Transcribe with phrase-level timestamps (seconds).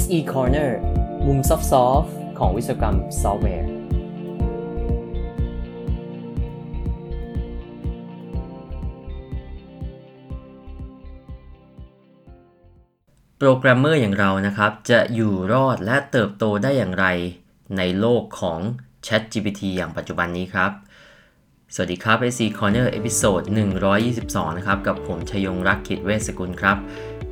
[0.00, 0.70] SE Corner
[1.26, 3.68] มุม soft ของวิศวกรรมซอฟต์แวร์
[13.38, 17.06] โปรแกรมเมอร์อย่างเรานะครับ จะอยู่รอดและเติบโตได้อย่างไร
[17.76, 18.58] ในโลกของ
[19.06, 20.72] ChatGPT อย่างปัจจุบันนี้ครับ
[21.74, 23.42] สวัสดีครับ SE Corner episode
[24.00, 26.76] 122 นะครับ กับผมชยงรักขิดเวสกุลครับ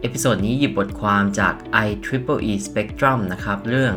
[0.05, 1.55] episode นี้หยิบบทความจาก
[1.87, 3.95] IEEE Spectrum นะครับ เรื่อง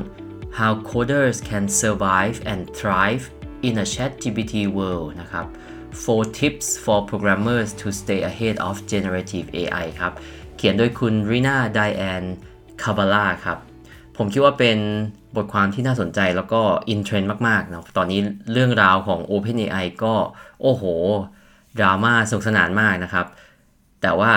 [0.57, 3.23] How Coders Can Survive and Thrive
[3.67, 5.45] in a ChatGPT World นะครับ
[6.01, 10.13] Four Tips for Programmers to Stay Ahead of Generative AI ครับ
[10.55, 12.23] เขียนโดยคุณ Rina Diane
[12.83, 13.57] Caballar ครับ
[14.17, 14.77] ผมคิดว่าเป็น
[15.35, 18.19] บทความที่น่าสนใจแล้วก็อินเทรนด์มากๆนะตอนนี้
[18.53, 20.13] เรื่องราวของ OpenAI ก็
[20.61, 20.83] โอ้โห
[21.79, 23.25] ดราม่าสนุกสนานมากนะครับ
[24.01, 24.33] แต่ว่า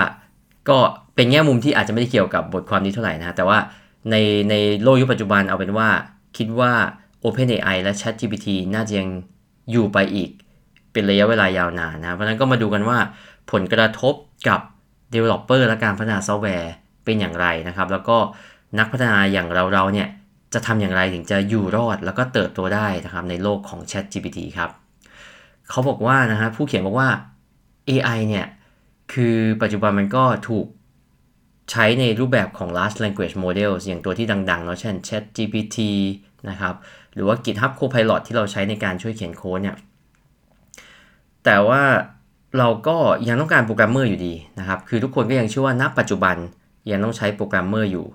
[0.70, 0.80] ก็
[1.14, 3.58] เป็นแง่มุมที่อาจจะไม่ได้เกี่ยวกับบทความนี้เท่าไหร่นะแต่ว่า
[4.10, 4.16] ใน
[4.50, 5.88] ในโลกยุคปัจจุบันเอาเป็นว่า
[6.36, 6.72] คิดว่า
[7.24, 9.08] OpenAI และ ChatGPT น่าจะยัง
[9.70, 10.30] อยู่ไปอีก
[10.92, 12.98] เป็นระยะเวลายาวนานนะ เพราะฉะนั้นก็มาดูกันว่า
[13.52, 14.14] ผลกระทบ
[14.48, 14.60] กับ
[15.14, 16.72] Developer และการพัฒนาซอฟต์แวร์
[17.04, 18.16] เป็นอย่างไรนะครับ แล้วก็
[18.78, 20.08] นักพัฒนาอย่างเราๆเนี่ย
[20.54, 24.70] จะทำอย่างไรถึงจะอยู่รอดแล้วก็เติบโตได้นะครับในโลกของ ChatGPT ครับ
[25.70, 27.08] เขาบอกว่านะฮะผู้เขียนบอกว่า
[27.88, 28.46] AI เนี่ย
[29.12, 30.66] คือปัจจุบันมันก็ถูก
[31.70, 35.78] ใช้ในรูปแบบของ large language models อย่างตัวที่ดังๆเนาะเช่น ChatGPT
[36.48, 36.74] นะครับ
[37.14, 39.76] หรือว่า GitHub Copilot ที่เราใช้ในการช่วยเขียนโค้ดเนี่ย
[41.44, 41.82] แต่ว่า
[42.58, 42.96] เราก็
[43.28, 46.36] ยังต้องการโปรแกรมเมอร์อยู่ดีนะครับ คือทุกคนก็ยังเชื่อว่าณปัจจุบัน
[46.90, 48.06] ยังต้องใช้โปรแกรมเมอร์อยู่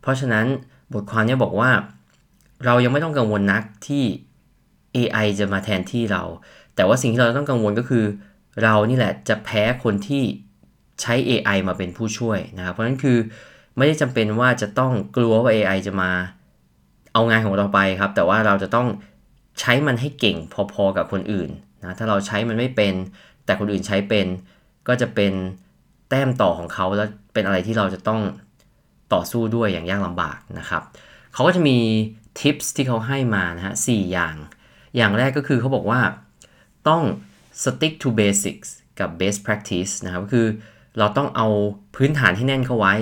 [0.00, 0.46] เพราะฉะนั้น
[0.92, 1.70] บทความนี้บอกว่า
[2.64, 4.04] เรายังไม่ต้องกังวลนักที่
[4.96, 6.22] AI จะมาแทนที่เรา
[6.74, 8.04] แต่ว่าสิ่งที่เราต้องกังวลก็คือ
[8.62, 10.22] เรานี่แหละจะแพ้คนที่
[11.02, 13.18] ใช้ AI มาเป็นผู้ช่วยนะครับ เพราะฉะนั้นคือ
[13.76, 16.10] ไม่ได้จำเป็นว่าจะต้องกลัวว่า AI จะมา
[17.12, 18.88] เอางานของเราไปครับ แต่ว่าเราจะต้อง
[19.60, 20.36] ใช้มันให้เก่ง
[20.72, 21.50] พอๆกับคนอื่น
[21.80, 22.94] นะถ้าเราใช้มันไม่เป็น
[23.44, 24.26] แต่คนอื่นใช้เป็น
[24.88, 25.32] ก็จะเป็น
[26.08, 28.20] แต้มต่อของเขาแล้วเป็นอะไรที่เราจะต้อง
[29.12, 30.82] ต่อสู้ด้วยอย่างยากลำบากนะครับ
[31.34, 31.78] เขาก็จะมี
[32.40, 34.34] ทิปส์ที่เขาให้มานะฮะสอย่าง
[34.96, 36.00] อย่างแรกก็คือเขาบอกว่า
[36.88, 37.02] ต้อง
[37.62, 38.68] stick to basics
[39.00, 40.46] กับ best practice นะครับก็คือ
[40.98, 41.46] เราต้องเอา
[41.96, 42.94] พื้นฐานที่แน่นเข้าไว้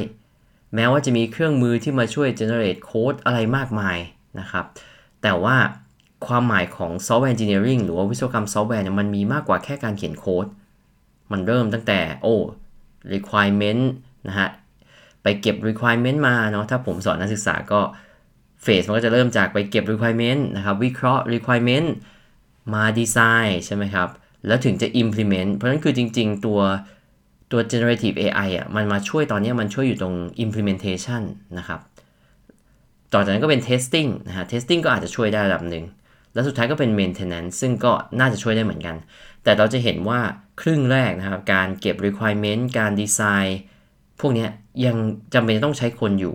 [0.75, 3.99] แม้ว่าจะมีเครื่องมือที่มาช่วย generate code อะไรมากมาย
[4.41, 4.65] นะครับ
[5.23, 5.57] แต่ว่า
[6.27, 10.47] ความหมายของ software engineering หรือว่าวิศวกรรมซอฟต์แวร์เนี่ยมันมีมากกว่าแค่การเขียนโค้ด
[11.33, 12.37] มันเริ่มตั้งแต่โอ้
[13.15, 13.83] requirement
[14.29, 14.49] นะฮะ
[15.23, 17.81] ไปเก็บ requirement มาเนาะ ถ้าผมสอนนักศึกษาก็
[18.63, 21.89] เฟสมันก็จะเริ่มจากไปเก็บ requirement นะครับ วิเคราะห์ requirement
[22.75, 24.09] มาดีไซน์ใช่ไหมครับ
[24.47, 26.61] แล้วถึงจะ implement เพราะฉะนั้นคือจริง ๆ ตัว
[27.51, 30.15] ตัว generative AI อะมันมาช่วยตอนนี้มันช่วยอยู่ตรง
[30.45, 31.23] implementation
[31.59, 31.81] นะครับ
[33.13, 35.85] ต่อจากนั้นก็เป็น testing นะฮะ testing ก็อาจจะช่วยได้ระดับหนึ่ง
[36.35, 38.97] แล้วสุดท้ายก็เป็น maintenance ซึ่งก็น่าจะช่วยได้เหมือนกัน
[39.43, 40.21] แต่เราจะเห็นว่า
[40.61, 43.59] ครึ่งแรกนะครับ การเก็บ requirement การดีไซน์
[44.21, 44.47] พวกนี้
[44.85, 44.97] ยัง
[45.35, 46.35] จำเป็นต้องใช้คนอยู่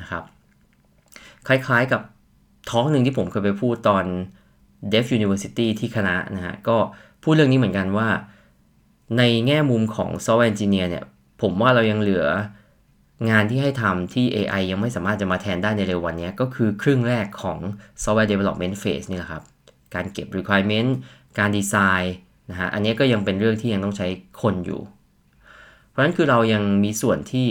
[0.00, 0.22] นะครับ
[1.46, 2.00] คล้ายๆกับ
[2.70, 4.04] ท้องหนึ่งที่ผมเคยไปพูดตอน
[4.92, 6.76] Dev University ที่คณะนะฮะ ก็
[7.22, 8.08] พูดเรื่องนี้เหมือนกันว่า
[9.18, 11.04] ในแง่มุมของ Software Engineer เนี่ย
[11.42, 12.26] ผมว่าเรายังเหลือ
[13.30, 17.58] งานที่ให้ทำที่ AI ยังไม่สามารถจะมาแทนได้ในเร็ววันนี้ ก็คือครึ่งแรกของ
[18.02, 19.42] Software Development Phase นี่แหละครับ
[19.94, 20.90] การเก็บ requirement
[21.38, 22.16] การดีไซน์
[22.50, 24.06] นะฮะ อันนี้ก็ยังเป็นเรื่องที่ยังต้องใช้
[24.42, 24.80] คนอยู่
[25.88, 27.46] เพราะฉะนั้นคือเรายังมีส่วนที่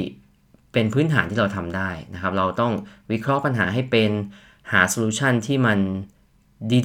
[0.74, 2.74] เป็นพื้นฐานที่เราทำได้นะครับ เราต้อง
[3.12, 4.12] วิเคราะห์ปัญหาให้เป็น
[4.72, 5.80] หา solution ที่มัน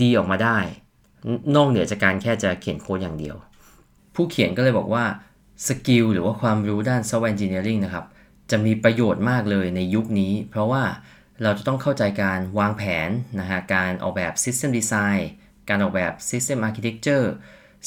[0.03, 0.59] ดีๆ ออกมาได้
[1.57, 3.37] นอกเหนือจากการแค่จะเขียนโค้ดอย่างเดียว
[4.17, 5.05] ผู้เขียนก็เลยบอกว่า
[5.67, 8.05] skill หรือว่าความรู้ด้าน Software Engineering นะครับ
[8.51, 10.83] จะมีประโยชน์มากเลยในยุคนี้ เพราะว่า
[11.43, 13.11] เราจะต้องเข้าใจการวางแผน
[13.41, 15.21] นะฮะการออกแบบ System Design
[15.69, 17.27] การออกแบบ System Architecture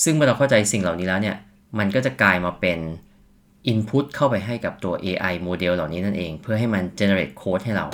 [0.03, 1.37] ซึ่งเมื่อเราเข้าใจสิ่งเหล่านี้แล้วเนี่ย
[1.79, 2.79] มันก็จะกลายมาเป็น
[3.71, 7.87] Input เข้าไปให้กับตัว AI โมเดลเหล่านี้นั่นเอง เพื่อให้มัน generate code ให้เรา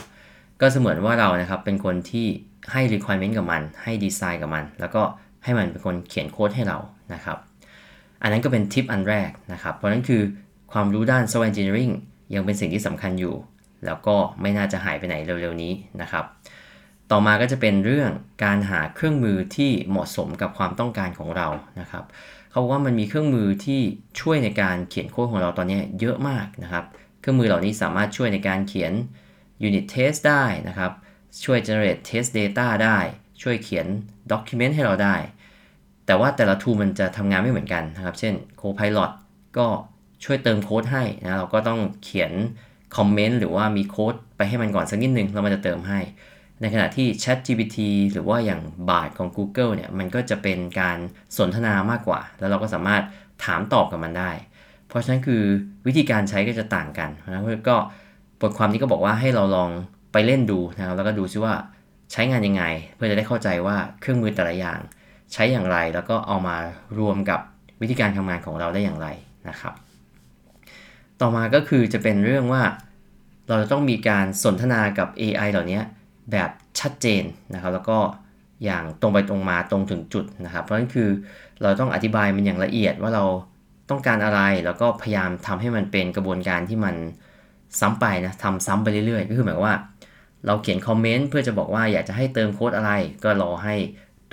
[0.62, 2.27] ก็เสมือนว่าเรานะครับเป็นคนที่
[2.71, 5.01] ให้ requirement กับมัน ให้ดีไซน์กับมัน แล้วก็
[5.44, 6.77] ให้มันเป็นคนเขียนโค้ดให้เรา
[7.13, 7.38] นะครับ
[8.21, 10.21] อันนั้นก็เป็นทิปอันแรกนะครับ เพราะนั้นคือ
[10.71, 11.94] ความรู้ด้าน software engineering
[12.35, 13.35] ยังเป็นสิ่งที่สำคัญอยู่
[13.85, 16.25] แล้วก็ไม่น่าจะหายไปไหนเร็วๆนี้นะครับ
[17.12, 18.12] ต่อมาก็จะเป็นเรื่อง
[18.44, 21.47] การหาเครื่องมือที่เหมาะสมกับความต้องการของเรา
[21.81, 22.03] นะครับ
[22.50, 23.81] เขาบอกว่ามันมีเครื่องมือที่
[24.19, 26.85] ช่วยในการเขียนโค้ดของเราตอนนี้เยอะมากนะครับ
[27.19, 28.94] เครื่องมือเหล่านี้สามารถช่วยในการเขียน
[29.68, 30.91] unit test ได้นะครับ
[31.44, 33.00] ช่วย generate test data ได้
[33.41, 33.88] ช่วยเขียน
[34.31, 35.15] document ให้เราได้
[36.06, 39.12] แต่ว่าแต่ละ tool มันจะทำงานไม่เหมือนกันนะครับ เช่น Copilot
[39.57, 39.68] ก็
[40.24, 42.31] ช่วยเติมโค้ดให้นะเราก็ต้องเขียน
[42.98, 46.00] คอมเมนต์หรือว่ามีโค้ดไปให้มันก่อนสักนิดนึงแล้วมันจะเติมให้
[46.62, 47.78] ในขณะที่ Chat GPT
[48.12, 50.98] หรือว่าอย่างบาทของ Google เนี่ยมันก็จะเป็นการ
[51.38, 53.04] สนทนามากกว่า แล้วเราก็สามารถ
[53.46, 54.31] ถามตอบกับมันได้
[54.88, 55.42] เพราะฉะนั้นคือ
[55.88, 57.75] วิธีการใช้ก็จะต่างกันนะก็
[58.42, 59.69] บทความนี้ก็บอกว่าให้เราลอง
[60.13, 61.54] ไปเล่นดูนะครับแล้วก็ดูซิว่า
[62.12, 62.63] ใช้งานยังไง
[62.96, 64.80] เพื่อจะได้เข้าใจว่าเครื่องมือแต่ละอย่าง
[65.33, 66.57] ใช้อย่างไร แล้วก็เอามา
[67.00, 67.39] รวมกับ
[67.81, 69.07] วิธีการทำงานของเราได้อย่างไร
[69.50, 69.74] นะครับ
[71.22, 72.62] ต่อมาก็คือจะเป็นเรื่องว่า
[73.48, 75.80] เราจะต้องมีการสนทนากับ AI เหล่านี้
[76.31, 76.50] แบบ
[76.80, 77.24] ชัดเจน
[77.54, 77.98] นะครับ แล้วก็
[78.63, 81.10] อย่างตรงไปตรงมาตรงถึงจุดนะครับ เพราะนั้นคือ
[81.62, 83.24] เราต้องอธิบายมันอย่างละเอียดว่าเรา
[83.89, 86.95] ต้องการอะไรแล้วก็พยายามทำให้มันเป็นกระบวนการที่มัน
[87.80, 89.75] ซ้ำไปนะทำซ้ำไปเรื่อยๆ ก็คือหมายว่า
[90.48, 92.92] เราเขียนคอมเมนต์เพื่อจะบอกว่าอยากจะให้เติมโค้ดอะไร
[93.24, 93.75] ก็รอให้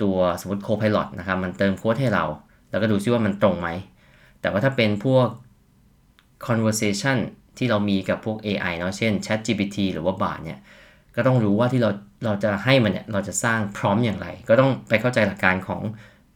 [0.03, 2.25] ตัวสมมติ Copilot นะครับ มันเติมโค้ดให้เรา
[2.69, 3.69] แล้วก็ดูซิว่ามันตรงไหม
[4.41, 5.27] แต่ว่าถ้าเป็นพวก
[6.47, 7.17] conversation
[7.57, 10.59] ที่เรามีกับพวก AI เนาะเช่น Chat GPT หรือว่าบาทเนี่ย
[11.15, 11.89] ก็ต้องรู้ว่าที่เรา
[12.25, 15.81] เราจะให้มันเนี่ย เราจะสร้างพร้อมอย่างไร ก็ต้องไปเข้าใจหลักการของ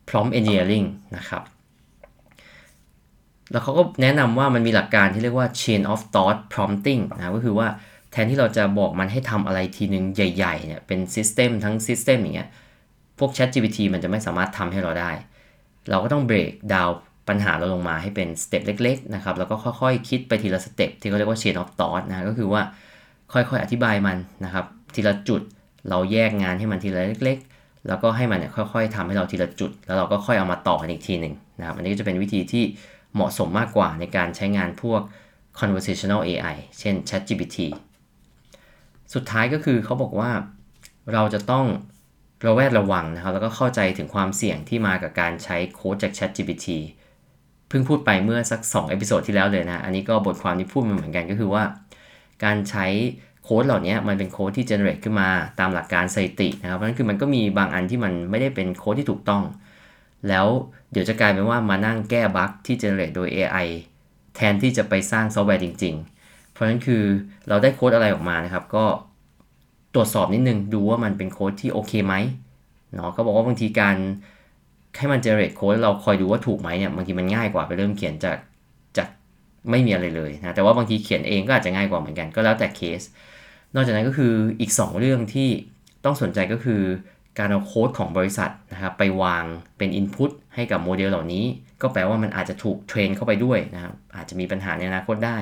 [0.09, 0.87] prompt engineering
[1.17, 1.43] นะครับ
[3.51, 7.67] แล้วเขาก็แนะนำว่ามันมีหลักการที่เรียกว่า chain of thought prompting นะก็คือว่า
[8.11, 12.49] แทนที่เราจะบอกมันให้ทำอะไรทีนึงใหญ่ๆเนี่ยเป็น system ทั้ง system อย่างเงี้ย
[13.19, 15.11] พวก ChatGPT มันจะไม่สามารถทำให้เราได้
[15.89, 16.89] เราก็ต้อง breakdown
[17.27, 22.61] ปัญหาเราลงมาให้เป็น step เล็กๆนะครับ แล้วก็ค่อยๆ คิดไปทีละ step ที่เขาเรียกว่า chain of thought นะ ก็คือว่า
[23.33, 24.65] ค่อยๆ อธิบายมันนะครับ
[24.95, 25.41] ทีละจุด
[25.89, 32.63] เราแยกงานให้มันทีละเล็ก ๆ แล้วก็ให้มันเนี่ยค่อยๆทำให้เราทีละจุด แล้วเราก็ค่อยเอามาต่อกันอีกทีหนึ่งนะครับ อันนี้ก็จะเป็นวิธีที่
[33.15, 35.01] เหมาะสมมากกว่าในการใช้งานพวก
[35.59, 37.57] conversational AI เช่น Chat GPT
[39.13, 40.31] สุดท้ายก็คือเขาบอกว่า
[41.13, 41.65] เราจะต้อง
[42.45, 46.67] ระแวดระวังนะครับ แล้วก็เข้าใจถึงความเสี่ยงที่มากับการใช้โค้ดจาก Chat GPT
[47.69, 51.63] เพิ่งพูดไปเมื่อสัก2 episode ที่แล้วเลยนะ อันนี้ก็บทความที่พูดมาเหมือนกันก็คือว่า
[52.43, 52.85] การใช้
[53.43, 55.29] โค้ดเหล่านี้มันเป็นโค้ดที่ generate ขึ้นมา
[55.59, 59.43] ตามหลักการสถิตินะครับเพราะฉะนั้นคือมันก็มีบางอันที่มันไม่ได้เป็นโค้ดที่ถูกต้อง
[60.27, 60.45] แล้ว
[60.91, 63.67] เดี๋ยวจะกลายเป็นว่ามานั่งแก้บั๊กที่ generate โดย AI
[64.35, 67.03] แทนที่จะไปสร้างซอฟต์แวร์จริง ๆ เพราะฉะนั้นคือ
[67.47, 68.85] เราได้โค้ดอะไรออกมานะครับ ก็
[69.97, 72.15] ตรวจสอบนิดนึงดูว่ามันเป็นโค้ดที่โอเคไหม
[72.95, 73.95] เนาะก็บอกว่าบางทีการ
[74.97, 78.37] ให้มัน generate โค้ดเราคอยดูว่าถูกไหมเนี่ยบางทีมันง่ายกว่าไปเริ่มเขียนจาก
[78.97, 79.07] จาก
[79.69, 83.01] ไม่มีอะไรเลยนะแต่ว่าบางทีเขียนเองก็อาจจะง่ายกว่าเหมือนกันก็แล้วแต่เคส
[83.75, 85.49] นอกจากนั้นก็คืออีก 2 เรื่องที่
[86.05, 86.81] ต้องสนใจก็คือ
[87.39, 89.43] การเอาโค้ดของบริษัทนะครับไปวาง
[89.77, 91.45] เป็น Input ให้กับโมเดลเหล่านี้
[91.81, 95.37] ก็แปลว่ามันอาจจะถูก train เข้าไปด้วยนะครับอาจจะมีปัญหาในอนาคตได้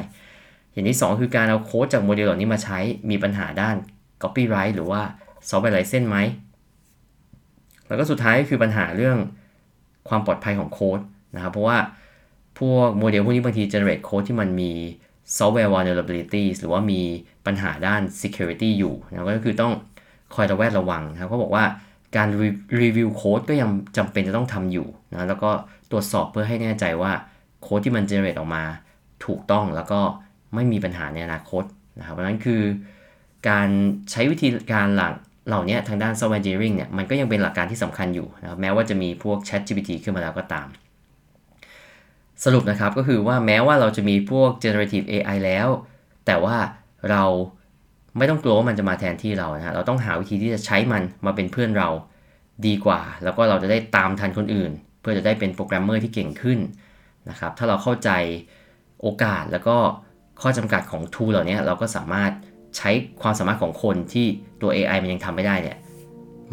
[0.72, 2.80] อย่างที่ 2 คือการเอาโค้ดจากโมเดลเหล่านี้มาใช้
[3.10, 3.78] มีปัญหาด้าน
[4.26, 5.02] Copyright หรือว่า
[5.50, 6.18] Software License ไหม
[7.88, 9.18] แล้วก็สุดท้ายก็คือปัญหาเรื่อง
[10.10, 11.00] ความปลอดภัยของโค้ด
[11.36, 11.78] นะครับ เพราะว่า
[12.60, 14.72] พวกโมเดลพวกนี้บางที generate โค้ดที่มันมี
[15.38, 17.02] software vulnerabilities หรือว่ามี
[17.46, 19.74] ปัญหาด้าน security อยู่นะก็คือต้อง
[20.36, 21.66] คอยระแวดระวังนะครับเขาบอกว่า
[22.16, 22.28] การ
[22.82, 25.50] รีวิวโค้ดก็ยังจำเป็นจะต้องทำอยู่นะแล้วก็
[25.92, 27.12] ตรวจสอบเพื่อให้แน่ใจว่า
[27.62, 28.64] โค้ดที่มัน generate ออกมา
[29.26, 30.00] ถูกต้องแล้วก็
[30.54, 31.64] ไม่มีปัญหาในอนาคต
[32.00, 32.62] นะครับเพราะนั้นคือ
[33.50, 33.68] การ
[34.12, 35.14] ใช้วิธีการหลัง
[35.48, 40.68] เหล่านี้ทางด้าน software engineering เนี่ยมันก็ยังเป็นหลักการที่สำคัญอยู่นะครับแม้ว่าจะมีพวก Chat GPT ขึ้นมาแล้วก็ตาม
[42.44, 45.68] สรุปนะครับก็คือว่าแม้ว่าเราจะมีพวก generative AI แล้ว
[46.26, 46.58] แต่ว่า
[47.12, 47.24] เรา
[48.18, 51.90] ไม่ต้องกลัวว่ามันจะมาแทนที่เรานะเราต้องหาวิธีที่จะใช้มันมาเป็นเพื่อนเรา
[52.68, 54.72] ดีกว่า แล้วก็เราจะได้ตามทันคนอื่น
[55.02, 56.60] เพื่อจะได้เป็นโปรแกรมเมอร์ที่เก่งขึ้น
[57.30, 58.10] นะครับถ้าเราเข้าใจ
[59.02, 59.78] โอกาสแล้วก็
[60.42, 62.32] ข้อจำกัดของ tool เหล่านี้เราก็สามารถ
[62.78, 62.90] ใช้
[63.22, 64.26] ความสามารถของคนที่
[64.62, 65.78] ตัว AI มันยังทำไม่ได้เนี่ย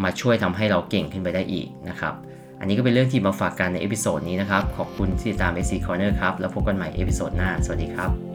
[0.05, 2.15] มาช่วยทำให้เราเก่งขึ้นไปได้อีกนะครับ
[2.61, 8.32] อันนี้ก็เป็นเรื่องที่มาฝากกันใน episode นี้นะครับ ขอบคุณที่ติดตาม SC Corner ครับ แล้วพบกันใหม่ episode หน้า สวัสดีครับ